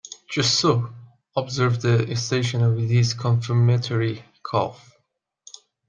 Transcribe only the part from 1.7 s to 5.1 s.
the stationer with his confirmatory cough.